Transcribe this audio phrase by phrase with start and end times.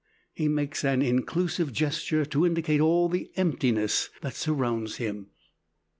[0.33, 5.27] He makes an inclusive gesture to indicate all the emptiness that surrounds him.